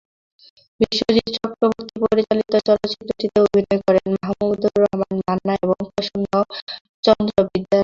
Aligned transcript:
বিশ্বজিৎ 0.79 1.27
চক্রবর্তী 1.37 1.95
পরিচালিত 2.03 2.53
চলচ্চিত্রটিতে 2.67 3.37
অভিনয় 3.45 3.79
করেন 3.85 4.07
মাহমুদুর 4.15 4.73
রহমান 4.83 5.15
মান্না 5.21 5.53
এবং 5.63 5.77
প্রসন্নচন্দ্র 5.87 7.35
বিদ্যারত্ন। 7.47 7.79